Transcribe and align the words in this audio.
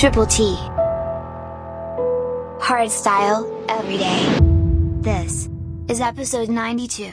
Triple 0.00 0.24
T. 0.24 0.56
Hardstyle, 2.58 3.44
every 3.68 3.98
day. 3.98 4.38
This 5.02 5.50
is 5.88 6.00
episode 6.00 6.48
92. 6.48 7.12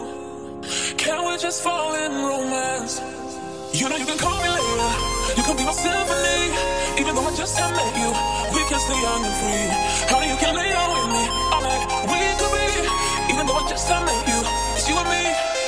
just 1.41 1.63
fall 1.63 1.95
in 1.95 2.11
romance. 2.11 3.01
You 3.73 3.89
know 3.89 3.95
you 3.95 4.05
can 4.05 4.17
call 4.19 4.37
me 4.43 4.47
later. 4.47 4.89
You 5.35 5.41
can 5.41 5.57
be 5.57 5.65
my 5.65 5.73
symphony. 5.73 6.53
Even 7.01 7.15
though 7.15 7.25
I 7.25 7.33
just 7.35 7.57
have 7.57 7.73
met 7.73 7.97
you, 7.97 8.09
we 8.53 8.61
can 8.69 8.79
stay 8.79 8.99
young 9.01 9.25
and 9.25 9.35
free. 9.41 9.67
Honey, 10.13 10.29
you 10.29 10.37
can 10.37 10.53
lay 10.53 10.71
out 10.71 10.91
with 10.93 11.09
me. 11.09 11.23
I'm 11.49 11.63
like, 11.65 11.85
we 12.13 12.21
could 12.37 12.53
be. 12.53 13.33
Even 13.33 13.47
though 13.47 13.57
I 13.57 13.67
just 13.67 13.89
have 13.89 14.05
met 14.05 14.21
you, 14.29 14.39
it's 14.77 14.87
you 14.87 14.95
and 14.95 15.09
me. 15.09 15.60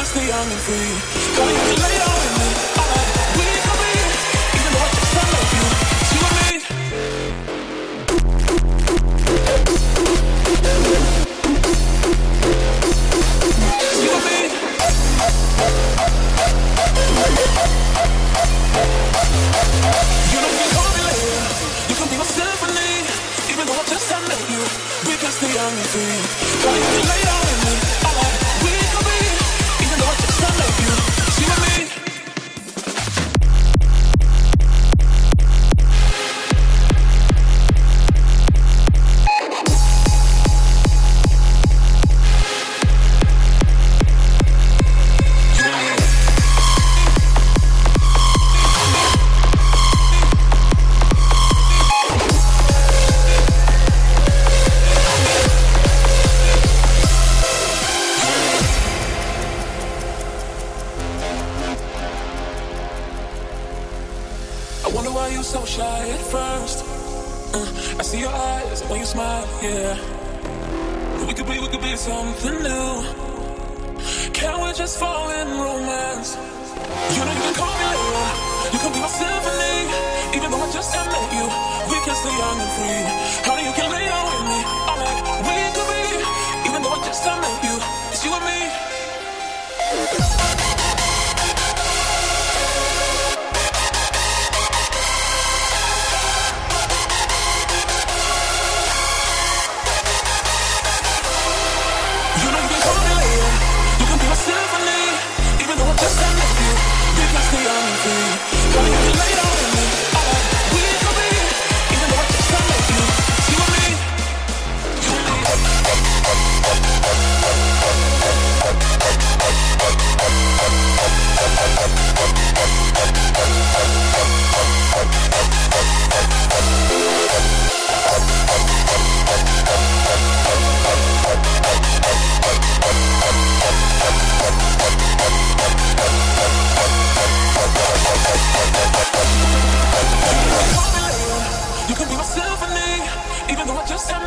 Cause 0.00 0.16
we 0.16 0.22
young 0.28 0.48
and 0.48 0.62
free. 0.64 0.96
Come 1.36 1.50
you 1.52 1.76
lay 1.76 1.96
down 2.00 2.16
with 2.24 2.32
me. 2.40 2.48
We 3.36 3.44
can 3.60 3.76
be 3.80 3.88
it. 4.00 4.08
Even 4.56 4.72
though 4.72 4.88
just 4.96 5.12
love 5.28 5.52
you. 5.52 5.64
You 6.16 6.24
me. 6.36 6.48
You 21.90 21.94
can 22.00 22.08
be 22.08 22.16
my 22.16 22.24
symphony. 22.24 23.04
Even 23.52 23.64
though 23.68 23.76
I 23.76 23.84
just 23.84 24.08
I 24.08 24.18
love 24.32 24.48
you. 24.48 24.62
We 25.10 25.14
can 25.20 25.28
stay 25.28 25.52
young 25.52 25.76
and 25.76 25.88
free. 25.92 26.24
Come 26.64 26.80
you 26.88 27.04
lay 27.04 27.20
down 27.28 27.42
with 27.44 27.60
me. 27.68 27.72
Alright. 28.08 28.29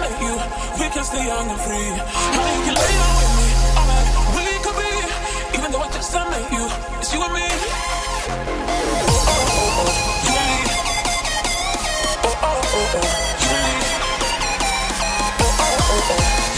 make 0.04 0.20
you. 0.22 0.36
We 0.80 0.86
can 0.90 1.04
stay 1.04 1.26
young 1.26 1.50
and 1.50 1.60
free. 1.62 1.90
How 2.36 2.46
you 2.56 2.62
can 2.66 2.76
lay 2.76 2.94
down 3.00 3.16
with 3.20 3.34
me? 3.40 3.48
All 3.78 3.88
that 3.90 4.04
we 4.36 4.46
could 4.64 4.78
be. 4.84 4.92
Even 5.58 5.70
though 5.72 5.84
I 5.84 5.90
just 5.92 6.16
I 6.16 6.30
met 6.30 6.52
you, 6.52 6.66
it's 7.00 7.14
you 7.14 7.22
and 7.24 7.34
me. 7.34 7.48
Oh 9.08 9.32
oh 9.34 9.48
oh 9.60 9.82
oh, 9.82 9.92
you 10.26 10.34
and 10.42 10.50
me. 10.52 10.60
Oh 12.24 12.36
oh 12.48 12.62
oh 12.80 12.96
oh, 12.96 13.08
you 13.42 13.50
and 13.56 13.64
me. 13.64 13.76
Oh 15.40 15.62
oh 15.64 15.76
oh 15.94 16.12
oh. 16.12 16.53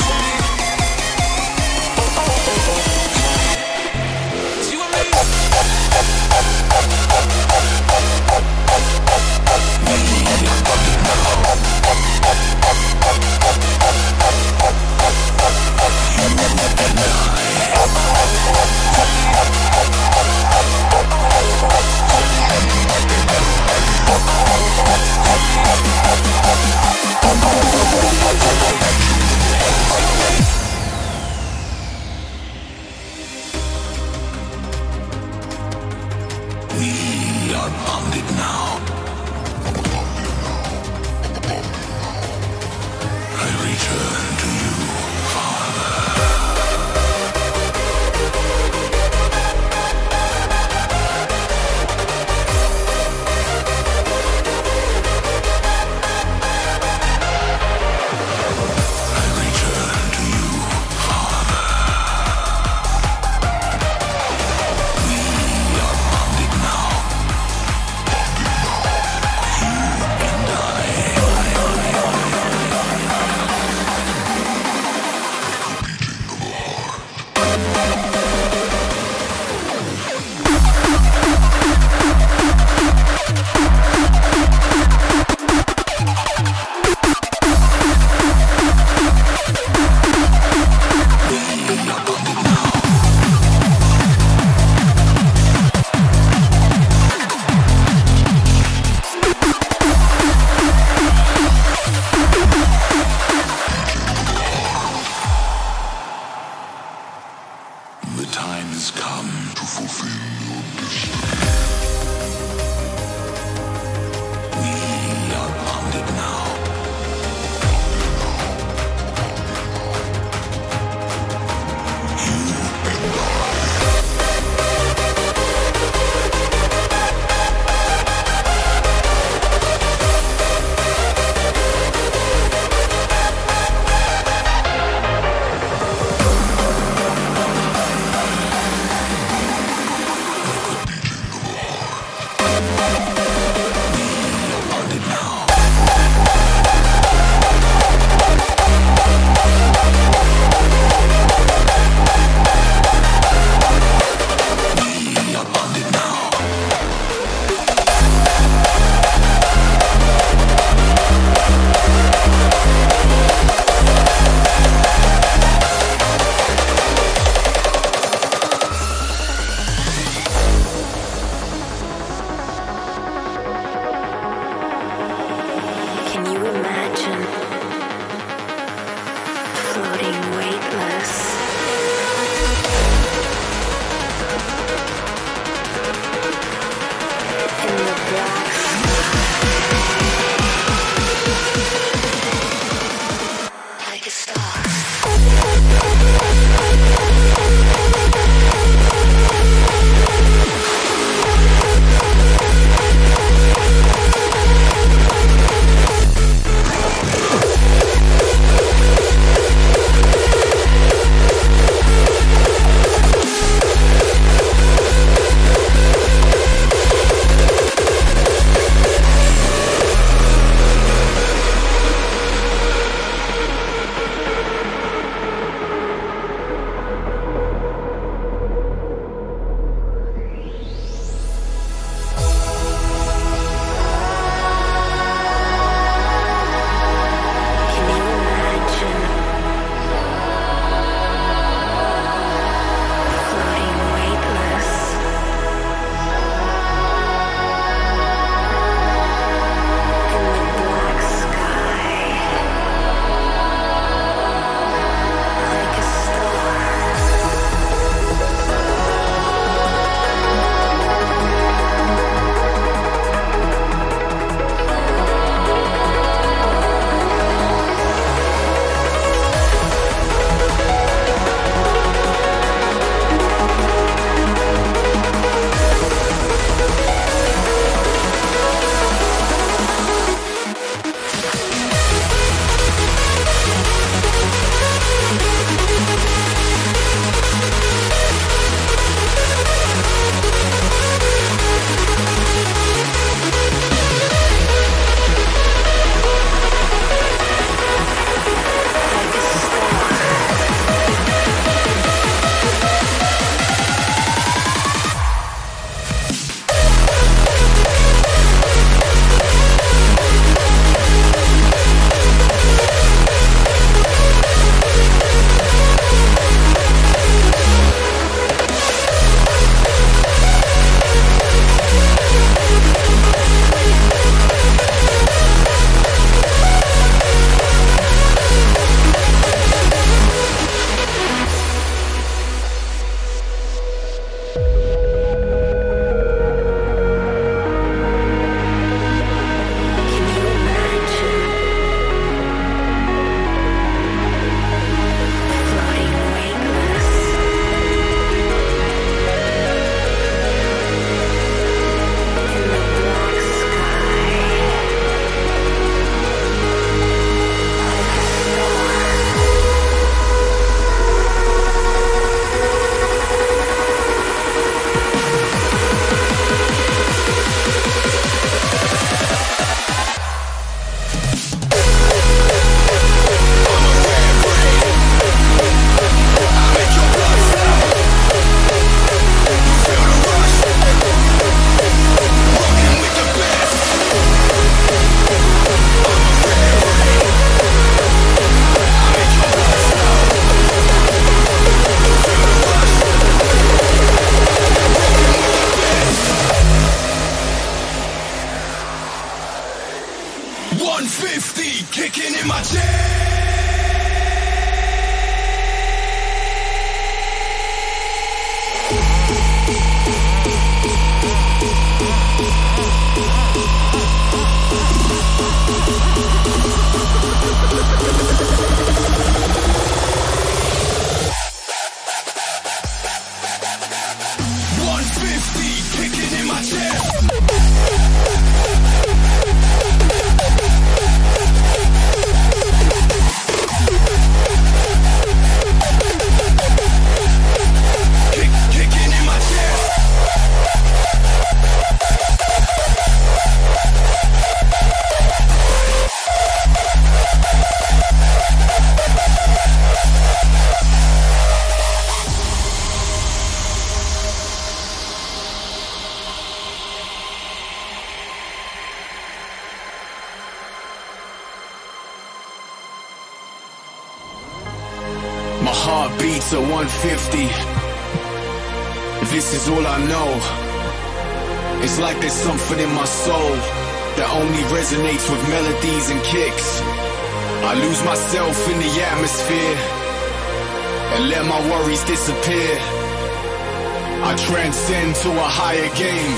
I 484.07 484.15
transcend 484.17 484.95
to 484.97 485.09
a 485.09 485.29
higher 485.39 485.69
game. 485.75 486.15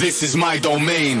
This 0.00 0.24
is 0.24 0.34
my 0.36 0.58
domain. 0.58 1.20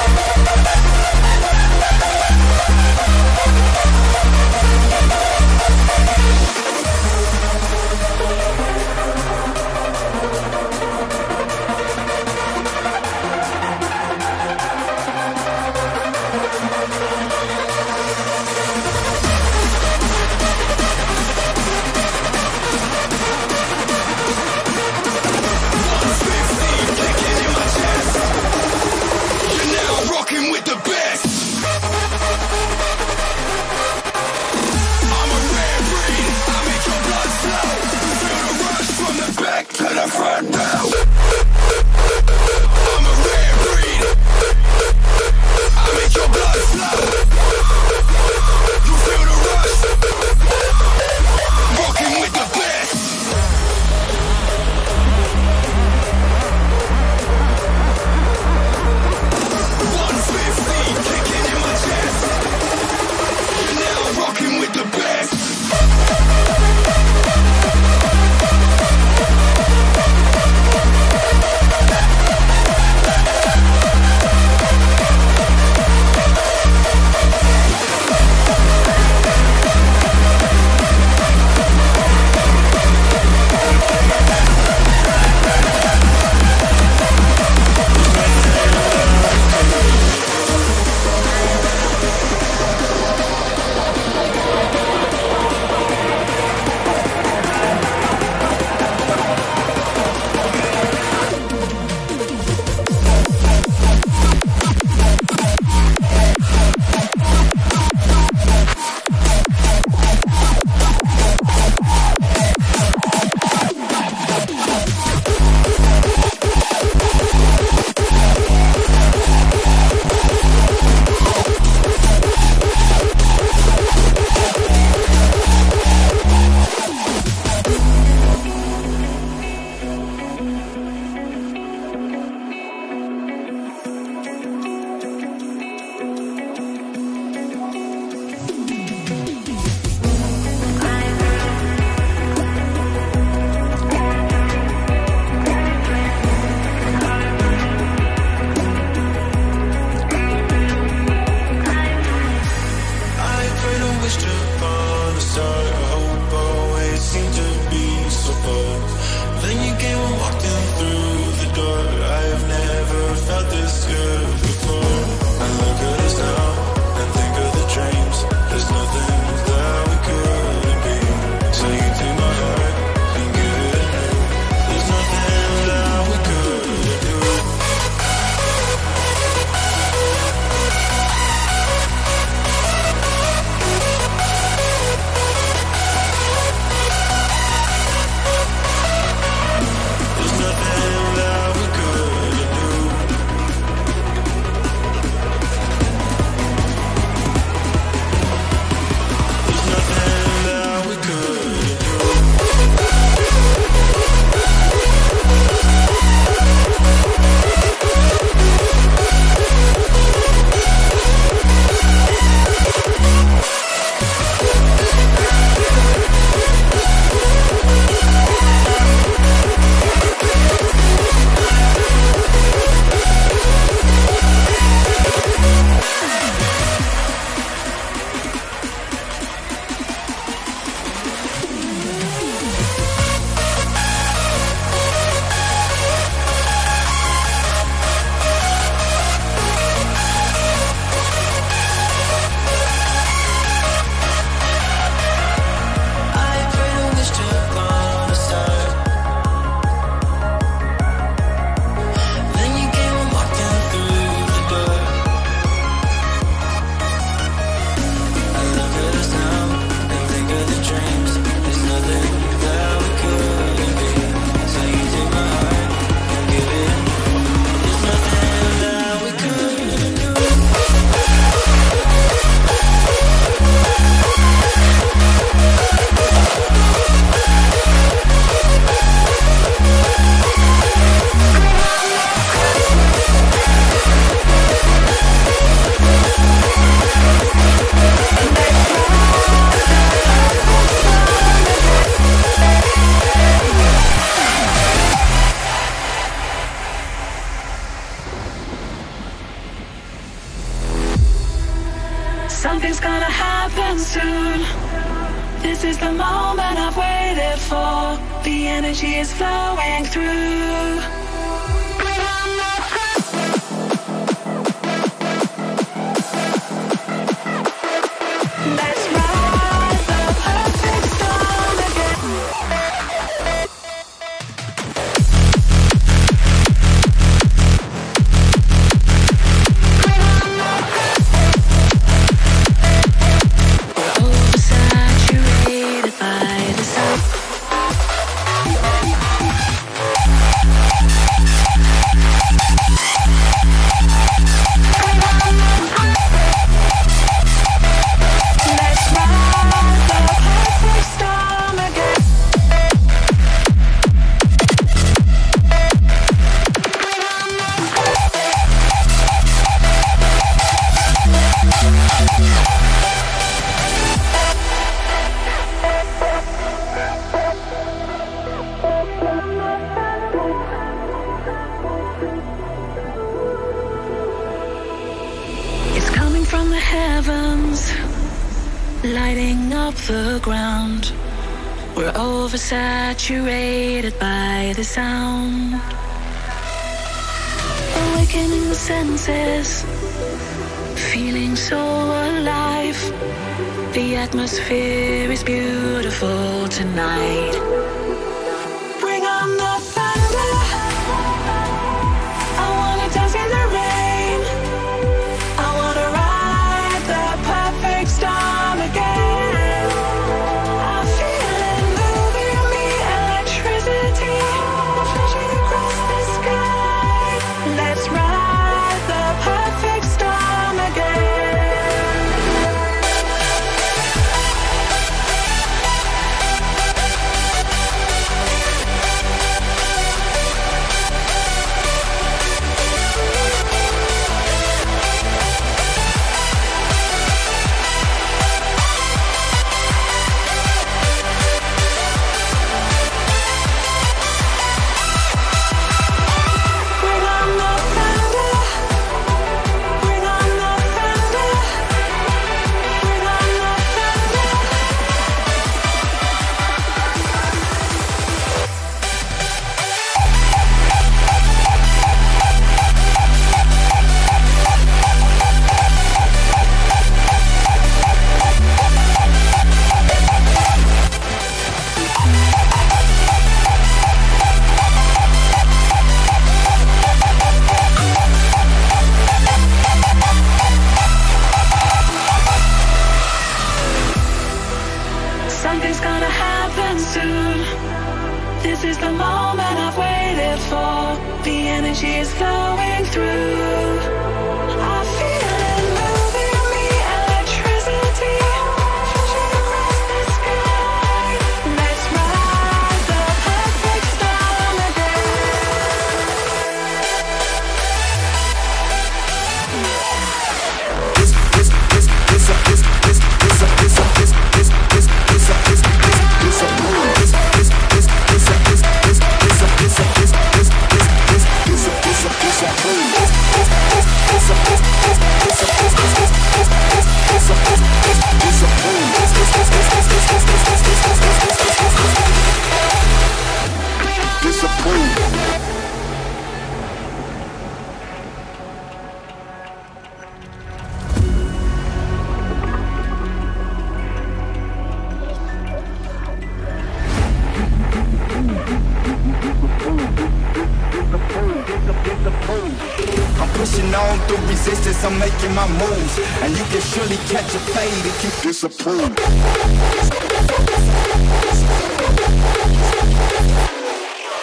supreme. 558.41 558.95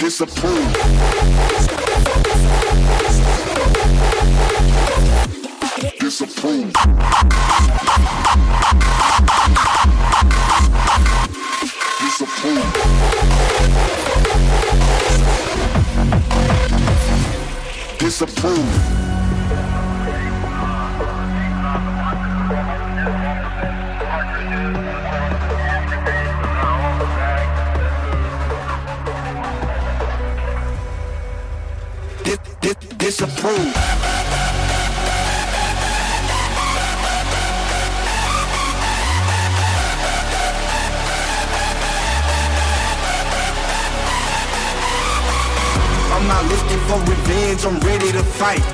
Disapprove. 0.00 0.72
Disapprove. 6.00 6.72
Disapprove. 12.00 12.66
Disapprove. 18.00 18.97
I'm 47.68 47.78
ready 47.80 48.10
to 48.12 48.22
fight. 48.22 48.64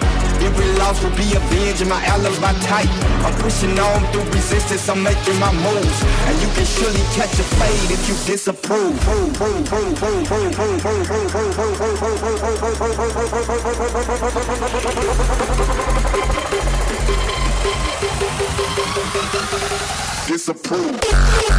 Every 0.41 0.71
loss 0.79 1.03
will 1.03 1.11
be 1.17 1.35
avenged 1.35 1.81
and 1.81 1.91
my 1.91 2.01
alibi 2.05 2.53
tight. 2.61 2.89
I'm 3.27 3.35
pushing 3.43 3.77
on 3.77 4.13
through 4.13 4.23
resistance, 4.31 4.89
I'm 4.89 5.03
making 5.03 5.37
my 5.41 5.53
moves. 5.53 6.01
And 6.29 6.41
you 6.41 6.47
can 6.55 6.65
surely 6.65 7.03
catch 7.11 7.35
a 7.41 7.47
fade 7.59 7.91
if 7.91 8.09
you 8.09 8.15
disapprove. 8.25 8.95
Disapprove. 20.29 21.54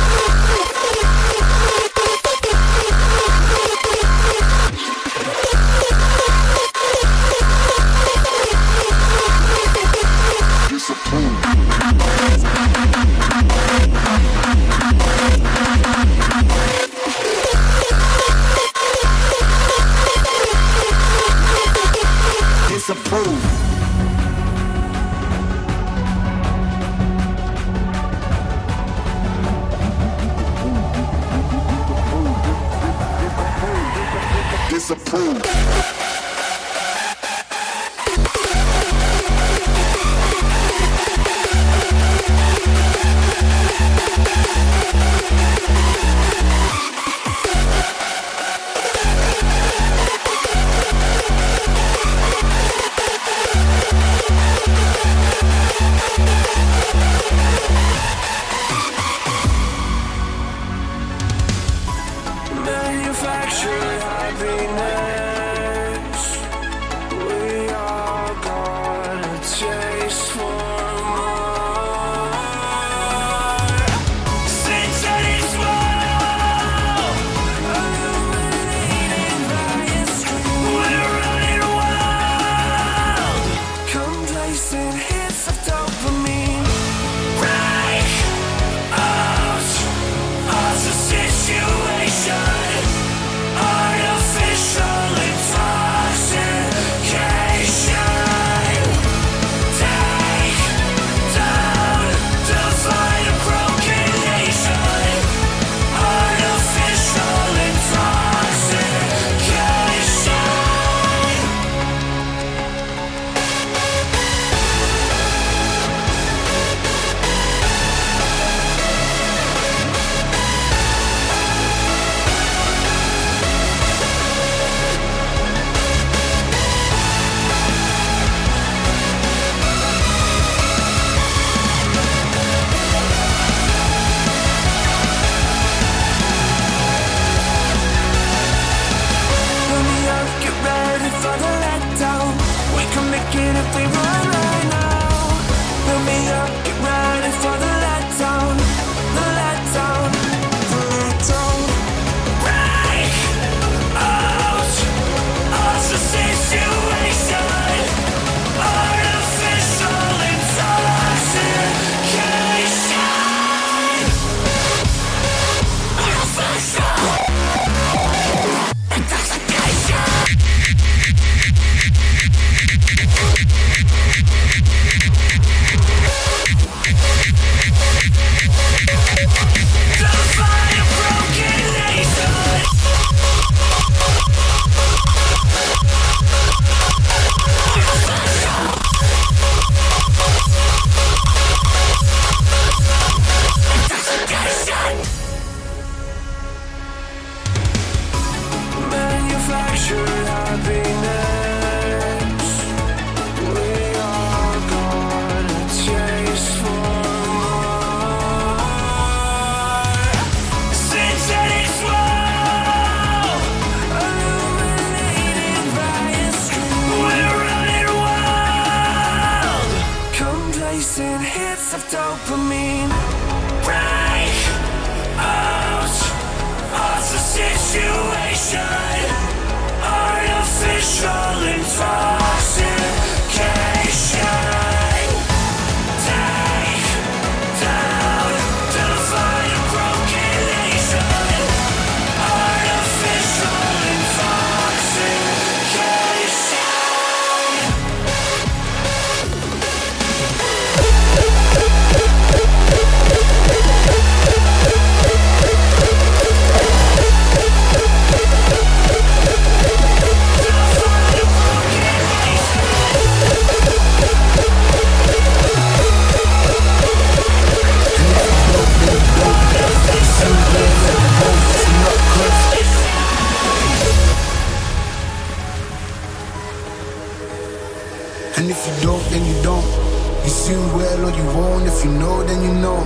Or 281.05 281.11
you 281.11 281.25
won't. 281.37 281.67
If 281.67 281.85
you 281.85 281.91
know, 281.91 282.23
then 282.23 282.41
you 282.41 282.53
know. 282.65 282.81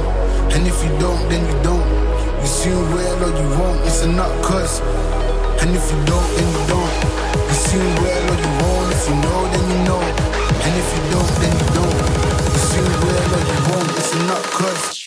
And 0.51 0.67
if 0.67 0.78
you 0.84 0.91
don't, 0.99 1.24
then 1.30 1.41
you 1.47 1.55
don't. 1.63 1.88
You 2.41 2.47
see 2.47 2.70
well 2.72 3.24
or 3.26 3.32
you 3.39 3.49
won't. 3.57 3.80
It's 3.88 4.03
a 4.03 4.07
nut 4.07 4.32
cuz. 4.43 4.82
And 5.61 5.72
if 5.72 5.86
you 5.91 5.99
don't, 6.11 6.30
then 6.36 6.47
you 6.55 6.63
don't. 6.74 6.93
You 7.49 7.57
see 7.65 7.86
well 8.03 8.26
or 8.32 8.38
you 8.43 8.51
won't. 8.59 8.91
If 8.95 9.03
you 9.07 9.15
know, 9.24 9.39
then 9.53 9.65
you 9.72 9.80
know. 9.88 10.01
And 10.65 10.74
if 10.82 10.88
you 10.95 11.03
don't, 11.15 11.34
then 11.41 11.53
you 11.61 11.67
don't. 11.78 11.97
You 12.53 12.61
see 12.70 12.84
well 13.03 13.36
or 13.36 13.43
you 13.51 13.59
won't. 13.70 13.89
It's 13.99 14.13
a 14.13 14.20
nut 14.28 14.43
cuz. 14.57 14.99